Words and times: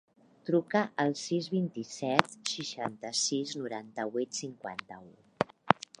Truca 0.49 0.79
al 1.03 1.13
sis, 1.23 1.49
vint-i-set, 1.57 2.33
seixanta-sis, 2.53 3.53
noranta-vuit, 3.63 4.41
cinquanta-u. 4.43 5.51